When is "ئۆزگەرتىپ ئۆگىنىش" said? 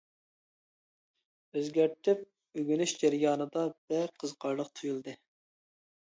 1.59-2.93